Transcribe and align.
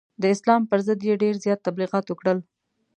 د 0.21 0.23
اسلام 0.35 0.61
پر 0.69 0.79
ضد 0.87 1.01
یې 1.07 1.15
ډېر 1.23 1.35
زیات 1.43 1.59
تبلغیات 1.67 2.05
وکړل. 2.07 2.37